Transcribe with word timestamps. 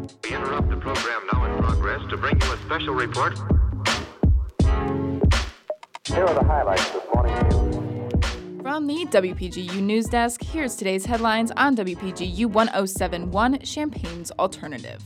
We 0.00 0.34
interrupt 0.34 0.70
the 0.70 0.76
program 0.76 1.26
now 1.30 1.44
in 1.44 1.62
progress 1.62 2.00
to 2.08 2.16
bring 2.16 2.40
you 2.40 2.52
a 2.52 2.56
special 2.58 2.94
report. 2.94 3.38
Here 6.06 6.24
are 6.24 6.34
the 6.34 6.44
highlights 6.44 6.90
this 6.90 7.02
morning's 7.14 7.54
news. 7.54 8.62
From 8.62 8.86
the 8.86 9.06
WPGU 9.06 9.82
News 9.82 10.06
Desk, 10.06 10.42
here's 10.42 10.76
today's 10.76 11.04
headlines 11.04 11.50
on 11.52 11.76
WPGU 11.76 12.46
1071 12.46 13.60
Champaign's 13.60 14.30
Alternative. 14.32 15.02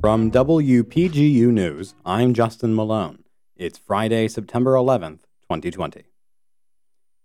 From 0.00 0.30
WPGU 0.30 1.48
News, 1.48 1.94
I'm 2.06 2.32
Justin 2.32 2.76
Malone. 2.76 3.24
It's 3.56 3.76
Friday, 3.76 4.28
September 4.28 4.74
11th, 4.74 5.22
2020. 5.50 6.04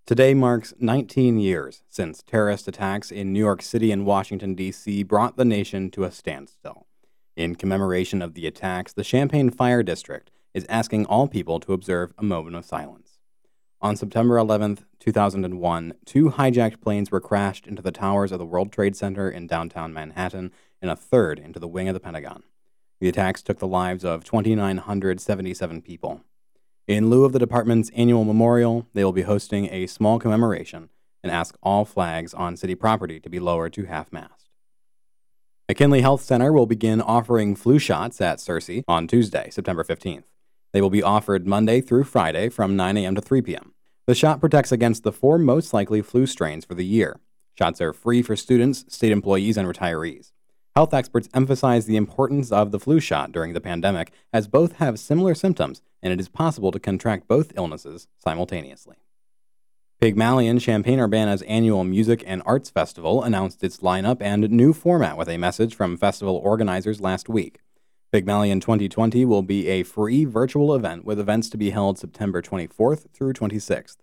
Today 0.06 0.34
marks 0.34 0.74
19 0.80 1.40
years 1.40 1.82
since 1.88 2.24
terrorist 2.24 2.68
attacks 2.68 3.10
in 3.10 3.32
New 3.32 3.40
York 3.40 3.62
City 3.62 3.90
and 3.90 4.06
Washington, 4.06 4.54
D.C. 4.54 5.04
brought 5.04 5.38
the 5.38 5.46
nation 5.46 5.89
to 5.92 6.04
a 6.04 6.11
standstill. 6.11 6.88
In 7.38 7.56
commemoration 7.56 8.21
of 8.21 8.34
the 8.34 8.46
attacks, 8.46 8.92
the 8.92 9.06
Champaign 9.06 9.50
Fire 9.50 9.82
District 9.82 10.30
is 10.54 10.66
asking 10.68 11.06
all 11.06 11.30
people 11.30 11.61
to 11.61 11.71
observe 11.71 12.14
a 12.18 12.24
moment 12.24 12.58
of 12.58 12.66
silence. 12.66 13.18
On 13.80 13.96
September 13.96 14.38
11, 14.38 14.80
2001, 15.00 15.94
two 16.06 16.32
hijacked 16.32 16.82
planes 16.82 17.10
were 17.10 17.22
crashed 17.22 17.66
into 17.66 17.82
the 17.82 17.94
towers 17.94 18.33
of 18.33 18.39
the 18.39 18.46
World 18.46 18.74
Trade 18.74 18.97
Center 18.97 19.32
in 19.32 19.47
downtown 19.47 19.94
Manhattan 19.94 20.52
and 20.82 20.92
a 20.92 20.97
third 20.97 21.39
into 21.39 21.60
the 21.60 21.68
wing 21.70 21.88
of 21.88 21.94
the 21.94 22.02
Pentagon. 22.02 22.44
The 23.00 23.08
attacks 23.08 23.42
took 23.42 23.60
the 23.60 23.68
lives 23.68 24.04
of 24.04 24.25
2,977 24.25 25.82
people. 25.82 26.25
In 26.86 27.10
lieu 27.10 27.23
of 27.23 27.32
the 27.32 27.39
department's 27.39 27.89
annual 27.96 28.25
memorial, 28.25 28.87
they 28.93 29.05
will 29.05 29.14
be 29.14 29.21
hosting 29.21 29.69
a 29.71 29.87
small 29.87 30.19
commemoration 30.19 30.89
and 31.24 31.32
ask 31.32 31.57
all 31.64 31.86
flags 31.86 32.33
on 32.33 32.58
city 32.58 32.75
property 32.75 33.22
to 33.22 33.30
be 33.30 33.39
lowered 33.39 33.72
to 33.73 33.86
half 33.86 34.11
mast. 34.11 34.50
McKinley 35.69 36.02
Health 36.02 36.22
Center 36.22 36.52
will 36.52 36.66
begin 36.66 36.99
offering 36.99 37.55
flu 37.55 37.80
shots 37.80 38.19
at 38.19 38.39
Searcy 38.39 38.83
on 38.85 39.08
Tuesday, 39.08 39.49
September 39.49 39.85
15th. 39.85 40.25
They 40.73 40.81
will 40.81 40.89
be 40.89 41.02
offered 41.02 41.47
Monday 41.47 41.80
through 41.80 42.03
Friday 42.03 42.49
from 42.49 42.75
9 42.75 42.97
a.m. 42.97 43.15
to 43.15 43.21
3 43.21 43.41
p.m. 43.41 43.73
The 44.05 44.13
shot 44.13 44.41
protects 44.41 44.73
against 44.73 45.03
the 45.03 45.13
four 45.13 45.38
most 45.38 45.73
likely 45.73 46.02
flu 46.02 46.25
strains 46.25 46.65
for 46.65 46.75
the 46.75 46.86
year. 46.86 47.21
Shots 47.58 47.80
are 47.80 47.93
free 47.93 48.21
for 48.21 48.36
students, 48.36 48.83
state 48.93 49.13
employees, 49.13 49.55
and 49.55 49.69
retirees. 49.69 50.33
Health 50.75 50.93
experts 50.93 51.29
emphasize 51.35 51.85
the 51.85 51.97
importance 51.97 52.52
of 52.52 52.71
the 52.71 52.79
flu 52.79 52.99
shot 52.99 53.31
during 53.31 53.53
the 53.53 53.61
pandemic, 53.61 54.11
as 54.33 54.47
both 54.47 54.77
have 54.77 54.97
similar 54.97 55.35
symptoms 55.35 55.83
and 56.02 56.11
it 56.11 56.19
is 56.19 56.27
possible 56.27 56.71
to 56.71 56.80
contract 56.80 57.27
both 57.27 57.53
illnesses 57.55 58.07
simultaneously. 58.17 58.97
Pygmalion 60.02 60.59
Champaign 60.59 60.99
Urbana's 60.99 61.43
annual 61.43 61.83
music 61.83 62.23
and 62.25 62.41
arts 62.45 62.71
festival 62.71 63.23
announced 63.23 63.63
its 63.63 63.77
lineup 63.77 64.17
and 64.19 64.49
new 64.49 64.73
format 64.73 65.15
with 65.15 65.30
a 65.30 65.38
message 65.38 65.75
from 65.75 65.95
festival 65.95 66.35
organizers 66.38 66.99
last 66.99 67.30
week. 67.30 67.59
Pygmalion 68.11 68.59
2020 68.59 69.23
will 69.25 69.43
be 69.43 69.67
a 69.67 69.83
free 69.83 70.25
virtual 70.25 70.73
event 70.75 71.05
with 71.05 71.19
events 71.19 71.49
to 71.49 71.58
be 71.58 71.69
held 71.69 71.99
September 71.99 72.41
24th 72.41 73.11
through 73.13 73.33
26th. 73.33 73.97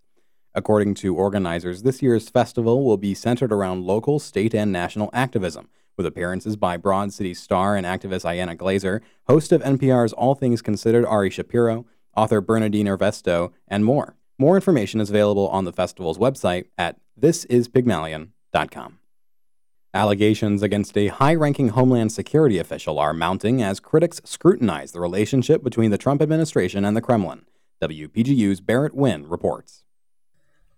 According 0.55 0.95
to 0.95 1.15
organizers, 1.15 1.83
this 1.83 2.01
year's 2.01 2.31
festival 2.31 2.85
will 2.85 2.97
be 2.97 3.15
centered 3.15 3.53
around 3.53 3.85
local, 3.85 4.19
state, 4.19 4.55
and 4.55 4.73
national 4.73 5.11
activism, 5.13 5.69
with 6.01 6.07
appearances 6.07 6.57
by 6.57 6.79
Broad 6.79 7.13
City 7.13 7.35
star 7.35 7.77
and 7.77 7.85
activist 7.85 8.25
Ilana 8.25 8.57
Glazer, 8.57 9.03
host 9.29 9.53
of 9.53 9.61
NPR's 9.61 10.15
All 10.15 10.35
Things 10.35 10.63
Considered 10.63 11.05
Ari 11.05 11.29
Shapiro, 11.29 11.85
author 12.17 12.41
Bernardine 12.41 12.87
Evaristo, 12.87 13.53
and 13.69 13.85
more. 13.85 14.17
More 14.39 14.57
information 14.57 14.99
is 14.99 15.11
available 15.11 15.47
on 15.49 15.67
the 15.67 15.75
festival's 15.75 16.17
website 16.17 16.69
at 16.79 16.97
thisispygmalion.com. 17.21 18.99
Allegations 19.93 20.63
against 20.63 20.97
a 20.97 21.09
high 21.09 21.35
ranking 21.35 21.69
Homeland 21.69 22.13
Security 22.13 22.57
official 22.57 22.99
are 22.99 23.13
mounting 23.13 23.63
as 23.63 23.79
critics 23.79 24.23
scrutinize 24.25 24.93
the 24.93 25.01
relationship 25.01 25.63
between 25.63 25.91
the 25.91 25.99
Trump 25.99 26.23
administration 26.23 26.87
and 26.87 26.97
the 26.97 27.03
Kremlin. 27.03 27.45
WPGU's 27.83 28.63
Barrett 28.63 28.95
Wynn 28.95 29.29
reports. 29.29 29.85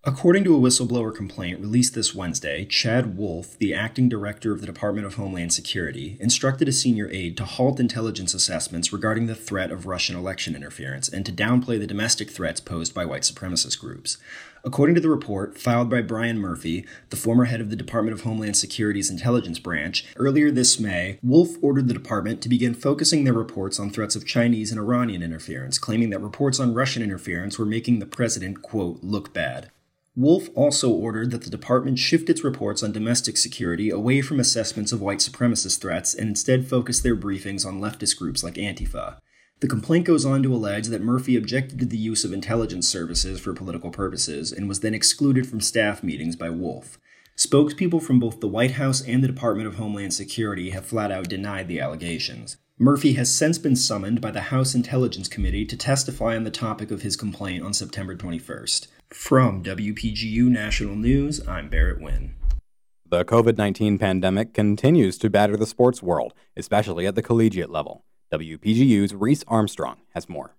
According 0.05 0.43
to 0.45 0.57
a 0.57 0.59
whistleblower 0.59 1.15
complaint 1.15 1.61
released 1.61 1.95
this 1.95 2.13
Wednesday, 2.13 2.65
Chad 2.65 3.17
Wolf, 3.17 3.57
the 3.61 3.73
acting 3.73 4.09
director 4.09 4.51
of 4.51 4.61
the 4.61 4.67
Department 4.67 5.07
of 5.07 5.15
Homeland 5.15 5.53
Security, 5.53 6.17
instructed 6.19 6.67
a 6.67 6.73
senior 6.73 7.09
aide 7.13 7.37
to 7.37 7.45
halt 7.45 7.79
intelligence 7.79 8.35
assessments 8.35 8.93
regarding 8.93 9.27
the 9.27 9.37
threat 9.37 9.71
of 9.71 9.87
Russian 9.87 10.17
election 10.17 10.57
interference 10.57 11.09
and 11.09 11.25
to 11.25 11.31
downplay 11.31 11.79
the 11.79 11.87
domestic 11.87 12.31
threats 12.31 12.59
posed 12.59 12.93
by 12.93 13.05
white 13.05 13.23
supremacist 13.23 13.79
groups. 13.79 14.19
According 14.65 14.97
to 14.97 15.01
the 15.01 15.09
report 15.09 15.57
filed 15.57 15.89
by 15.89 16.03
Brian 16.03 16.41
Murphy, 16.41 16.85
the 17.11 17.17
former 17.17 17.45
head 17.45 17.61
of 17.61 17.71
the 17.71 17.77
Department 17.77 18.13
of 18.13 18.23
Homeland 18.23 18.57
Security's 18.57 19.09
intelligence 19.09 19.61
branch, 19.61 20.05
earlier 20.17 20.51
this 20.51 20.81
May, 20.81 21.21
Wolf 21.23 21.51
ordered 21.63 21.87
the 21.87 21.95
department 21.95 22.43
to 22.43 22.49
begin 22.49 22.75
focusing 22.75 23.23
their 23.23 23.33
reports 23.35 23.79
on 23.79 23.91
threats 23.91 24.17
of 24.17 24.27
Chinese 24.27 24.73
and 24.73 24.81
Iranian 24.81 25.23
interference, 25.23 25.79
claiming 25.79 26.11
that 26.11 26.21
reports 26.21 26.59
on 26.59 26.75
Russian 26.75 27.05
interference 27.05 27.57
were 27.57 27.65
making 27.65 28.01
the 28.01 28.07
president, 28.07 28.63
quote, 28.63 28.99
look 29.05 29.33
bad. 29.33 29.71
Wolf 30.15 30.51
also 30.55 30.91
ordered 30.91 31.31
that 31.31 31.43
the 31.43 31.51
department 31.51 31.99
shift 31.99 32.29
its 32.29 32.45
reports 32.45 32.83
on 32.83 32.93
domestic 32.93 33.39
security 33.39 33.89
away 33.89 34.21
from 34.21 34.39
assessments 34.39 34.93
of 34.93 35.01
white 35.01 35.21
supremacist 35.21 35.81
threats 35.81 36.13
and 36.13 36.29
instead 36.29 36.69
focus 36.69 37.01
their 37.01 37.17
briefings 37.17 37.65
on 37.65 37.81
leftist 37.81 38.19
groups 38.19 38.45
like 38.45 38.55
Antifa. 38.55 39.21
The 39.61 39.69
complaint 39.69 40.05
goes 40.05 40.27
on 40.27 40.43
to 40.43 40.53
allege 40.53 40.89
that 40.89 41.01
Murphy 41.01 41.35
objected 41.35 41.79
to 41.79 41.87
the 41.87 41.97
use 41.97 42.25
of 42.25 42.33
intelligence 42.33 42.87
services 42.87 43.41
for 43.41 43.55
political 43.55 43.91
purposes 43.91 44.53
and 44.53 44.69
was 44.69 44.81
then 44.81 44.93
excluded 44.93 45.47
from 45.47 45.63
staff 45.63 46.03
meetings 46.03 46.37
by 46.37 46.51
Wolf. 46.51 46.99
Spokespeople 47.39 48.03
from 48.03 48.19
both 48.19 48.41
the 48.41 48.49
White 48.49 48.73
House 48.73 49.01
and 49.01 49.25
the 49.25 49.29
Department 49.29 49.67
of 49.67 49.77
Homeland 49.77 50.13
Security 50.13 50.71
have 50.71 50.85
flat 50.85 51.11
out 51.11 51.31
denied 51.31 51.69
the 51.69 51.81
allegations. 51.81 52.59
Murphy 52.79 53.15
has 53.15 53.35
since 53.35 53.57
been 53.57 53.77
summoned 53.77 54.21
by 54.21 54.31
the 54.31 54.41
House 54.43 54.75
Intelligence 54.75 55.29
Committee 55.29 55.65
to 55.65 55.77
testify 55.77 56.37
on 56.37 56.45
the 56.45 56.51
topic 56.51 56.91
of 56.91 57.03
his 57.03 57.17
complaint 57.17 57.65
on 57.65 57.73
September 57.73 58.15
21st. 58.15 58.89
From 59.13 59.63
WPGU 59.63 60.45
National 60.45 60.97
News, 60.97 61.47
I'm 61.47 61.69
Barrett 61.69 62.01
Wynn. 62.01 62.35
The 63.11 63.27
COVID 63.27 63.59
19 63.59 63.99
pandemic 63.99 64.55
continues 64.55 65.19
to 65.19 65.29
batter 65.29 65.55
the 65.55 65.67
sports 65.67 66.03
world, 66.03 66.33
especially 66.57 67.07
at 67.07 67.15
the 67.15 67.23
collegiate 67.23 67.69
level. 67.69 68.07
WPGU's 68.33 69.15
Reese 69.15 69.45
Armstrong 69.47 69.99
has 70.15 70.31
more. 70.31 70.57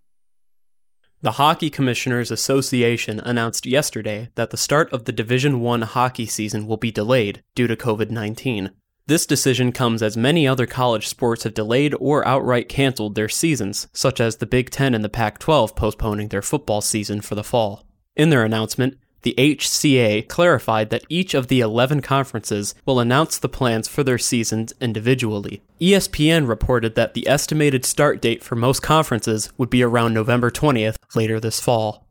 The 1.21 1.33
Hockey 1.33 1.71
Commissioners 1.71 2.29
Association 2.29 3.19
announced 3.21 3.65
yesterday 3.65 4.29
that 4.35 4.51
the 4.51 4.57
start 4.57 4.93
of 4.93 5.05
the 5.05 5.11
Division 5.11 5.61
1 5.61 5.81
hockey 5.81 6.27
season 6.27 6.67
will 6.67 6.77
be 6.77 6.91
delayed 6.91 7.41
due 7.55 7.65
to 7.65 7.75
COVID-19. 7.75 8.69
This 9.07 9.25
decision 9.25 9.71
comes 9.71 10.03
as 10.03 10.15
many 10.15 10.47
other 10.47 10.67
college 10.67 11.07
sports 11.07 11.43
have 11.43 11.55
delayed 11.55 11.95
or 11.99 12.25
outright 12.27 12.69
canceled 12.69 13.15
their 13.15 13.29
seasons, 13.29 13.87
such 13.93 14.21
as 14.21 14.37
the 14.37 14.45
Big 14.45 14.69
10 14.69 14.93
and 14.93 15.03
the 15.03 15.09
Pac 15.09 15.39
12 15.39 15.75
postponing 15.75 16.27
their 16.27 16.43
football 16.43 16.81
season 16.81 17.19
for 17.19 17.33
the 17.33 17.43
fall. 17.43 17.83
In 18.15 18.29
their 18.29 18.45
announcement, 18.45 18.97
the 19.23 19.33
HCA 19.37 20.27
clarified 20.27 20.91
that 20.91 21.05
each 21.09 21.33
of 21.33 21.47
the 21.47 21.61
11 21.61 22.01
conferences 22.01 22.75
will 22.85 22.99
announce 22.99 23.39
the 23.39 23.49
plans 23.49 23.87
for 23.87 24.03
their 24.03 24.19
seasons 24.19 24.73
individually. 24.79 25.61
ESPN 25.81 26.47
reported 26.47 26.93
that 26.95 27.15
the 27.15 27.27
estimated 27.27 27.85
start 27.85 28.21
date 28.21 28.43
for 28.43 28.55
most 28.55 28.81
conferences 28.81 29.51
would 29.57 29.69
be 29.69 29.81
around 29.81 30.13
November 30.13 30.51
20th 30.51 30.97
later 31.15 31.39
this 31.39 31.59
fall. 31.59 32.05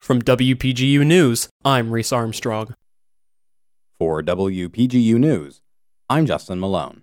From 0.00 0.22
WPGU 0.22 1.04
News, 1.04 1.48
I'm 1.64 1.90
Reese 1.90 2.12
Armstrong. 2.12 2.74
For 3.98 4.22
WPGU 4.22 5.18
News, 5.18 5.60
I'm 6.08 6.24
Justin 6.24 6.60
Malone. 6.60 7.02